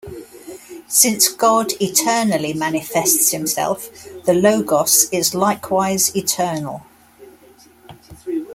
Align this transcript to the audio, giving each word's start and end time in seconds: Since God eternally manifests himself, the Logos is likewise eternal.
Since 0.87 1.27
God 1.31 1.73
eternally 1.79 2.53
manifests 2.53 3.29
himself, 3.29 3.87
the 4.25 4.33
Logos 4.33 5.07
is 5.11 5.35
likewise 5.35 6.09
eternal. 6.15 6.83